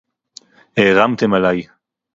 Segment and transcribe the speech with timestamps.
[0.77, 1.67] הֶעֱרַמְתֶּם עָלַי